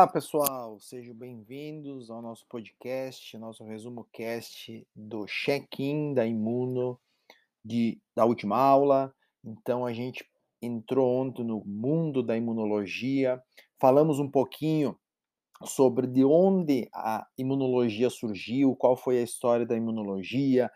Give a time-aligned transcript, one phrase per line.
[0.00, 6.98] Olá, pessoal, sejam bem-vindos ao nosso podcast, nosso resumo cast do check-in da Imuno
[7.62, 9.14] de, da última aula.
[9.44, 10.24] Então, a gente
[10.62, 13.42] entrou ontem no mundo da imunologia,
[13.78, 14.98] falamos um pouquinho
[15.64, 20.70] sobre de onde a imunologia surgiu, qual foi a história da imunologia,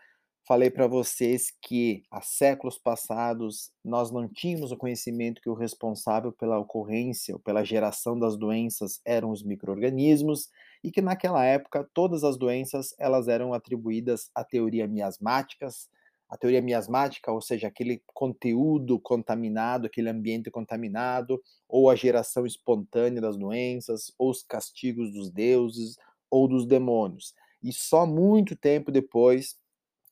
[0.47, 6.31] Falei para vocês que há séculos passados nós não tínhamos o conhecimento que o responsável
[6.31, 10.51] pela ocorrência ou pela geração das doenças eram os microorganismos
[10.83, 15.89] e que naquela época todas as doenças elas eram atribuídas à teoria miasmáticas,
[16.29, 23.19] a teoria miasmática, ou seja, aquele conteúdo contaminado, aquele ambiente contaminado, ou a geração espontânea
[23.19, 25.97] das doenças, ou os castigos dos deuses
[26.29, 27.33] ou dos demônios.
[27.63, 29.55] E só muito tempo depois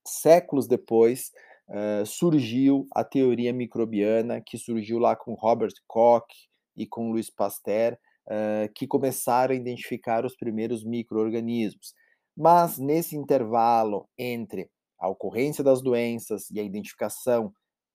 [0.06, 1.32] séculos depois,
[1.70, 6.26] uh, surgiu a teoria microbiana, que surgiu lá com Robert Koch
[6.76, 11.94] e com Louis Pasteur, uh, que começaram a identificar os primeiros microorganismos.
[12.36, 17.54] Mas nesse intervalo entre a ocorrência das doenças e a identificação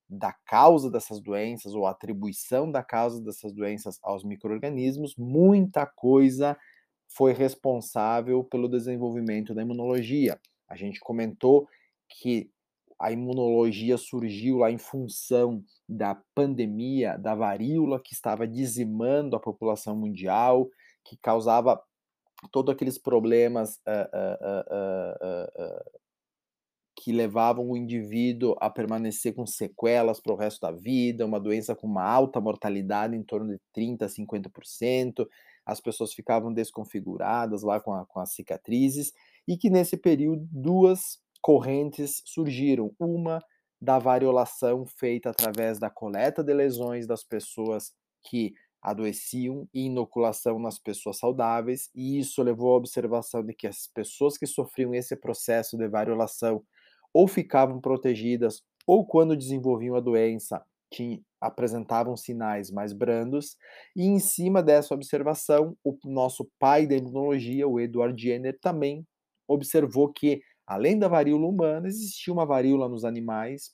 [0.09, 6.57] da causa dessas doenças ou atribuição da causa dessas doenças aos microorganismos, muita coisa
[7.09, 10.39] foi responsável pelo desenvolvimento da imunologia.
[10.69, 11.67] A gente comentou
[12.09, 12.51] que
[12.99, 19.97] a imunologia surgiu lá em função da pandemia da varíola que estava dizimando a população
[19.97, 20.69] mundial,
[21.05, 21.81] que causava
[22.51, 26.01] todos aqueles problemas uh, uh, uh,
[26.97, 31.75] que levavam o indivíduo a permanecer com sequelas para o resto da vida, uma doença
[31.75, 35.29] com uma alta mortalidade, em torno de 30% a 50%,
[35.65, 39.13] as pessoas ficavam desconfiguradas lá com, a, com as cicatrizes,
[39.47, 42.95] e que nesse período duas correntes surgiram.
[42.99, 43.41] Uma
[43.81, 50.79] da variolação feita através da coleta de lesões das pessoas que adoeciam e inoculação nas
[50.79, 55.77] pessoas saudáveis, e isso levou à observação de que as pessoas que sofriam esse processo
[55.77, 56.63] de variolação
[57.13, 63.57] ou ficavam protegidas ou quando desenvolviam a doença tinham, apresentavam sinais mais brandos,
[63.95, 69.07] e em cima dessa observação, o nosso pai da imunologia, o Edward Jenner, também
[69.47, 73.73] observou que Além da varíola humana, existia uma varíola nos animais,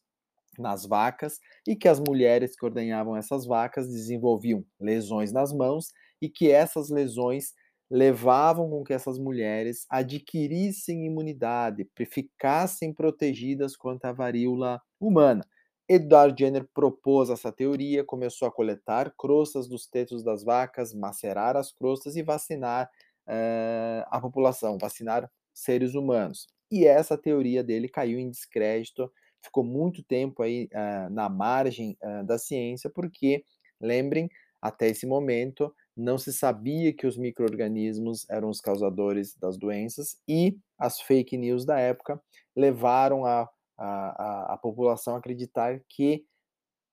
[0.57, 5.89] nas vacas, e que as mulheres que ordenhavam essas vacas desenvolviam lesões nas mãos
[6.23, 7.53] e que essas lesões
[7.91, 15.45] levavam com que essas mulheres adquirissem imunidade, ficassem protegidas contra a varíola humana.
[15.89, 21.73] Edward Jenner propôs essa teoria, começou a coletar crostas dos tetos das vacas, macerar as
[21.73, 22.89] crostas e vacinar
[23.29, 26.47] uh, a população, vacinar seres humanos.
[26.75, 29.09] E essa teoria dele caiu em descrédito,
[29.41, 33.45] ficou muito tempo aí uh, na margem uh, da ciência, porque,
[33.81, 34.29] lembrem,
[34.61, 40.59] até esse momento não se sabia que os micro-organismos eram os causadores das doenças e
[40.77, 42.21] as fake news da época
[42.57, 43.49] levaram a,
[43.79, 46.25] a, a, a população a acreditar que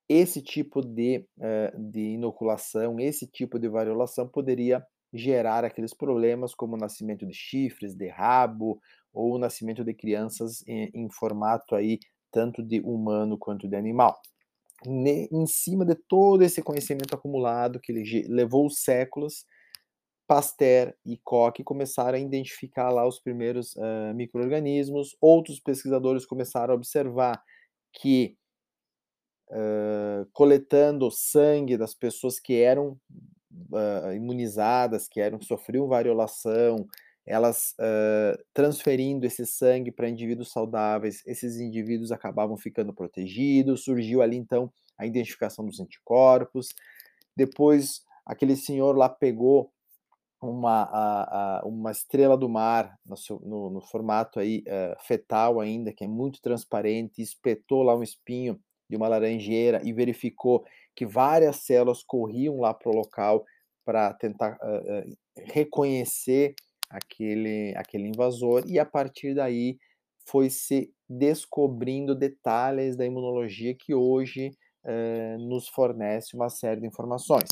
[0.08, 6.76] esse tipo de, uh, de inoculação, esse tipo de variolação poderia gerar aqueles problemas como
[6.76, 8.80] o nascimento de chifres, de rabo,
[9.14, 12.00] ou o nascimento de crianças em, em formato aí
[12.32, 14.20] tanto de humano quanto de animal.
[14.86, 17.94] Ne, em cima de todo esse conhecimento acumulado que
[18.28, 19.46] levou séculos,
[20.32, 25.16] Pasteur e Koch começaram a identificar lá os primeiros uh, micro-organismos.
[25.20, 27.44] Outros pesquisadores começaram a observar
[27.92, 28.38] que
[29.50, 32.98] uh, coletando sangue das pessoas que eram
[33.72, 36.88] uh, imunizadas, que eram que sofriam variolação,
[37.26, 44.38] elas uh, transferindo esse sangue para indivíduos saudáveis, esses indivíduos acabavam ficando protegidos, surgiu ali
[44.38, 46.70] então a identificação dos anticorpos.
[47.36, 49.72] Depois, aquele senhor lá pegou
[50.42, 55.60] uma, a, a, uma estrela do mar no, seu, no, no formato aí uh, fetal
[55.60, 58.60] ainda, que é muito transparente, espetou lá um espinho
[58.90, 63.46] de uma laranjeira e verificou que várias células corriam lá para o local
[63.86, 66.56] para tentar uh, reconhecer
[66.92, 69.78] aquele, aquele invasor, e a partir daí
[70.26, 74.52] foi se descobrindo detalhes da imunologia que hoje
[74.84, 77.50] eh, nos fornece uma série de informações.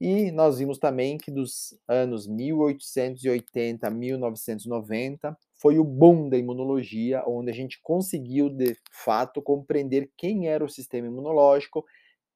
[0.00, 7.24] E nós vimos também que dos anos 1880 a 1990 foi o boom da imunologia,
[7.26, 11.84] onde a gente conseguiu de fato compreender quem era o sistema imunológico,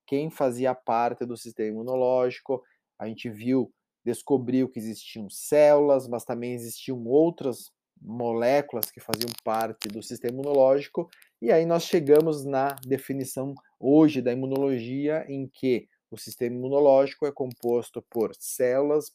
[0.05, 2.63] quem fazia parte do sistema imunológico.
[2.99, 3.73] A gente viu
[4.05, 7.71] descobriu que existiam células, mas também existiam outras
[8.01, 11.09] moléculas que faziam parte do sistema imunológico,
[11.41, 17.33] e aí nós chegamos na definição hoje da imunologia, em que o sistema imunológico é
[17.33, 19.13] composto por células,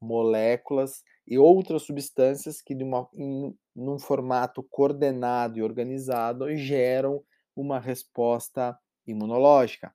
[0.00, 7.22] moléculas e outras substâncias que, de uma, em, num formato coordenado e organizado, geram
[7.54, 9.92] uma resposta imunológica.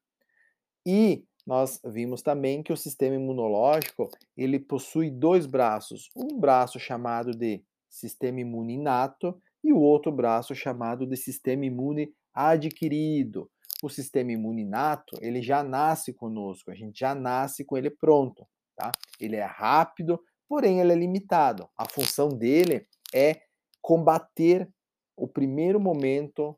[0.86, 7.32] E nós vimos também que o sistema imunológico ele possui dois braços, um braço chamado
[7.32, 13.50] de sistema imune inato e o outro braço chamado de sistema imune adquirido.
[13.82, 18.46] O sistema imune inato, ele já nasce conosco, a gente já nasce com ele pronto,
[18.76, 18.92] tá?
[19.20, 21.68] Ele é rápido, porém ele é limitado.
[21.78, 23.42] A função dele é
[23.82, 24.70] combater
[25.16, 26.58] o primeiro momento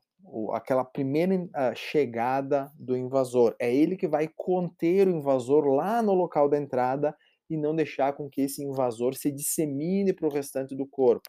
[0.52, 3.54] aquela primeira uh, chegada do invasor.
[3.58, 7.16] É ele que vai conter o invasor lá no local da entrada
[7.50, 11.28] e não deixar com que esse invasor se dissemine para o restante do corpo.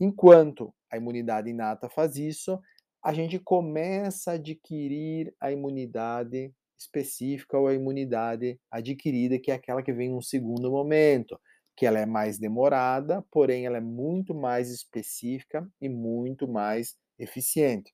[0.00, 2.58] Enquanto a imunidade inata faz isso,
[3.04, 9.82] a gente começa a adquirir a imunidade específica ou a imunidade adquirida, que é aquela
[9.82, 11.38] que vem em um segundo momento,
[11.76, 17.92] que ela é mais demorada, porém ela é muito mais específica e muito mais eficiente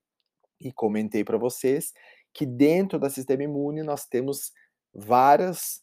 [0.60, 1.92] e comentei para vocês
[2.32, 4.52] que dentro do sistema imune nós temos
[4.94, 5.82] várias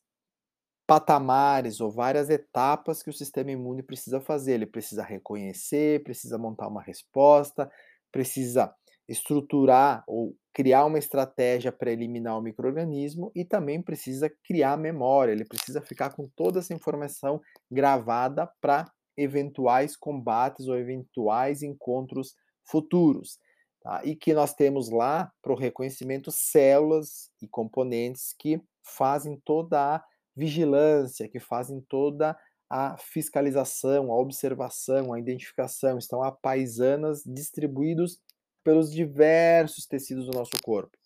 [0.88, 4.54] patamares ou várias etapas que o sistema imune precisa fazer.
[4.54, 7.70] Ele precisa reconhecer, precisa montar uma resposta,
[8.12, 8.74] precisa
[9.08, 15.32] estruturar ou criar uma estratégia para eliminar o microorganismo e também precisa criar memória.
[15.32, 23.40] Ele precisa ficar com toda essa informação gravada para eventuais combates ou eventuais encontros futuros.
[23.86, 24.02] Tá?
[24.04, 30.04] E que nós temos lá para o reconhecimento células e componentes que fazem toda a
[30.36, 32.36] vigilância, que fazem toda
[32.68, 38.20] a fiscalização, a observação, a identificação, estão apaisanas distribuídos
[38.64, 40.98] pelos diversos tecidos do nosso corpo.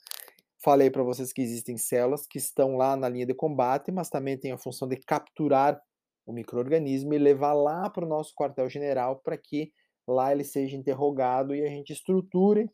[0.64, 4.38] Falei para vocês que existem células que estão lá na linha de combate, mas também
[4.38, 5.78] têm a função de capturar
[6.26, 9.74] o microorganismo e levar lá para o nosso quartel-general para que
[10.10, 12.70] lá ele seja interrogado e a gente estruture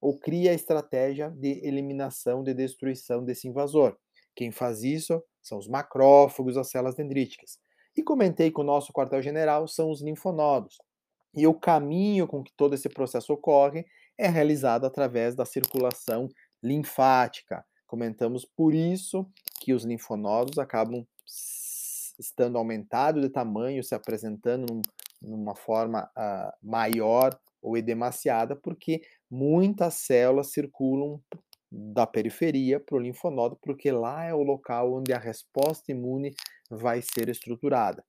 [0.00, 3.96] ou crie a estratégia de eliminação, de destruição desse invasor.
[4.34, 7.58] Quem faz isso são os macrófagos, as células dendríticas.
[7.96, 10.76] E comentei que o nosso quartel-general são os linfonodos.
[11.34, 13.86] E o caminho com que todo esse processo ocorre
[14.18, 16.28] é realizado através da circulação
[16.62, 17.64] linfática.
[17.86, 19.26] Comentamos por isso
[19.60, 21.06] que os linfonodos acabam
[22.18, 24.82] estando aumentados de tamanho, se apresentando num,
[25.26, 31.20] numa forma uh, maior ou edemaciada, porque muitas células circulam
[31.70, 36.32] da periferia para o linfonodo, porque lá é o local onde a resposta imune
[36.70, 38.04] vai ser estruturada.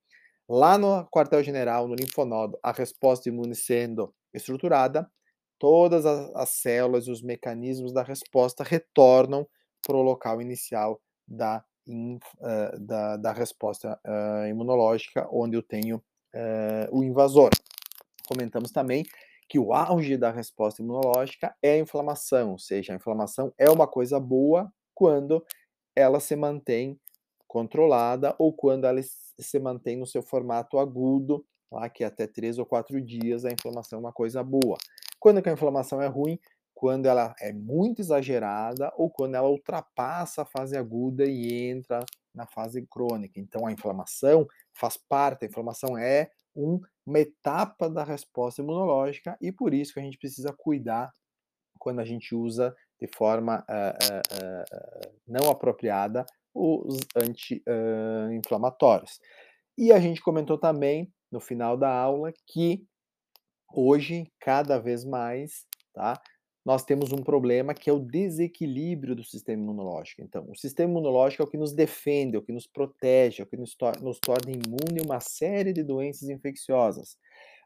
[0.48, 5.10] Lá no quartel-general, no linfonodo, a resposta imune sendo estruturada,
[5.60, 9.48] todas as, as células e os mecanismos da resposta retornam
[9.86, 16.02] para o local inicial da, in, uh, da, da, resposta uh, imunológica, onde eu tenho
[16.34, 17.50] uh, o invasor.
[18.28, 19.06] Comentamos também
[19.48, 23.88] que o auge da resposta imunológica é a inflamação, ou seja, a inflamação é uma
[23.88, 25.46] coisa boa quando
[25.96, 27.00] ela se mantém
[27.48, 32.66] controlada ou quando ela se mantém no seu formato agudo, lá que até três ou
[32.66, 34.78] quatro dias a inflamação é uma coisa boa.
[35.20, 36.40] Quando a inflamação é ruim?
[36.74, 42.46] Quando ela é muito exagerada ou quando ela ultrapassa a fase aguda e entra na
[42.46, 43.40] fase crônica.
[43.40, 44.48] Então a inflamação
[44.78, 50.00] faz parte, a inflamação é um, uma etapa da resposta imunológica e por isso que
[50.00, 51.12] a gente precisa cuidar
[51.80, 54.66] quando a gente usa de forma uh, uh, uh,
[55.28, 59.20] não apropriada os anti-inflamatórios.
[59.78, 62.84] e a gente comentou também no final da aula que
[63.72, 66.20] hoje, cada vez mais, tá?
[66.68, 70.22] Nós temos um problema que é o desequilíbrio do sistema imunológico.
[70.22, 73.46] Então, o sistema imunológico é o que nos defende, é o que nos protege, é
[73.46, 77.18] o que nos, tor nos torna imune a uma série de doenças infecciosas.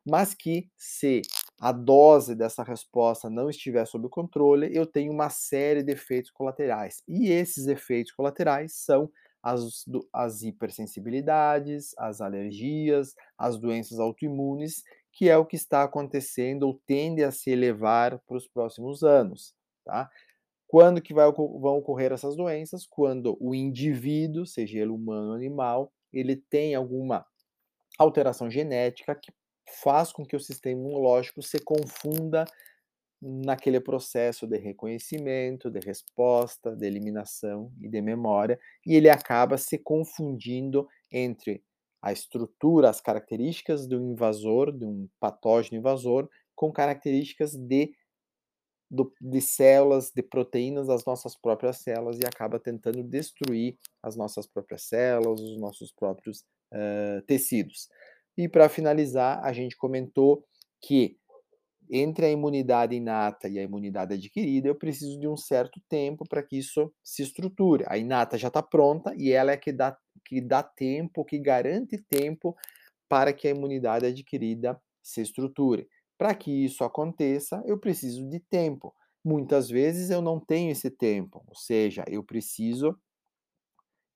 [0.08, 1.24] Mas que, se
[1.60, 7.02] a dose dessa resposta não estiver sob controle, eu tenho uma série de efeitos colaterais.
[7.08, 9.10] E esses efeitos colaterais são
[9.42, 16.80] as, as hipersensibilidades, as alergias, as doenças autoimunes que é o que está acontecendo ou
[16.86, 19.54] tende a se elevar para os próximos anos,
[19.86, 20.10] tá?
[20.68, 22.88] Quando que vai, vão ocorrer essas doenças?
[22.88, 27.26] Quando o indivíduo, seja ele humano ou animal, ele tem alguma
[28.00, 29.34] alteração genética que
[29.84, 32.46] faz com que o sistema imunológico se confunda
[33.22, 39.78] naquele processo de reconhecimento, de resposta, de eliminação e de memória, e ele acaba se
[39.78, 41.64] confundindo entre
[42.02, 47.94] a estrutura, as características do invasor, de um patógeno invasor, com características de,
[48.90, 54.48] do, de células, de proteínas das nossas próprias células e acaba tentando destruir as nossas
[54.48, 56.40] próprias células, os nossos próprios
[56.74, 57.88] uh, tecidos.
[58.38, 60.44] E para finalizar, a gente comentou
[60.82, 61.18] que
[61.92, 66.42] entre a imunidade inata e a imunidade adquirida, eu preciso de um certo tempo para
[66.42, 67.84] que isso se estruture.
[67.88, 71.98] A inata já está pronta e ela é que dá, que dá tempo, que garante
[71.98, 72.56] tempo
[73.10, 75.88] para que a imunidade adquirida se estruture.
[76.18, 78.96] Para que isso aconteça, eu preciso de tempo.
[79.24, 82.98] Muitas vezes eu não tenho esse tempo, ou seja, eu preciso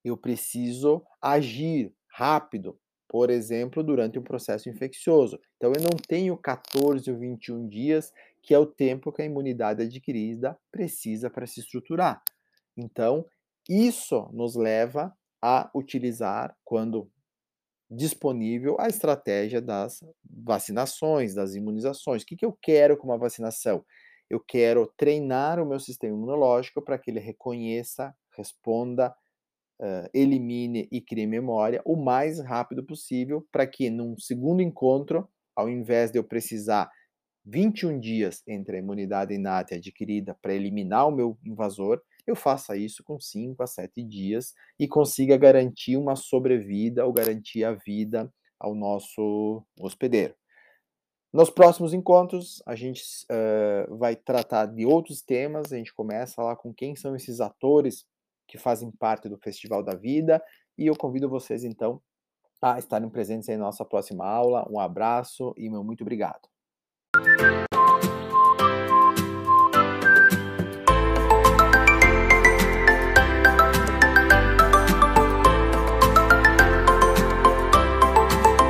[0.03, 5.39] eu preciso agir rápido, por exemplo, durante um processo infeccioso.
[5.57, 9.81] Então, eu não tenho 14 ou 21 dias, que é o tempo que a imunidade
[9.81, 12.21] adquirida precisa para se estruturar.
[12.77, 13.25] Então,
[13.67, 15.11] isso nos leva
[15.45, 17.07] a utilizar, quando
[17.87, 22.23] disponível, a estratégia das vacinações, das imunizações.
[22.23, 23.85] O que, que eu quero com uma vacinação?
[24.27, 29.15] Eu quero treinar o meu sistema imunológico para que ele reconheça, responda
[29.79, 35.69] uh, elimine e crie memória o mais rápido possível, para que num segundo encontro, ao
[35.69, 36.89] invés de eu precisar
[37.45, 42.75] 21 dias entre a imunidade inata e adquirida para eliminar o meu invasor, eu faça
[42.75, 48.31] isso com 5 a 7 dias e consiga garantir uma sobrevida ou garantir a vida
[48.59, 50.33] ao nosso hospedeiro.
[51.31, 55.71] Nos próximos encontros, a gente uh, vai tratar de outros temas.
[55.71, 58.05] A gente começa lá com quem são esses atores
[58.47, 60.41] que fazem parte do Festival da Vida.
[60.77, 62.01] E eu convido vocês, então,
[62.61, 64.65] a estarem presentes em nossa próxima aula.
[64.71, 66.47] Um abraço e meu muito obrigado.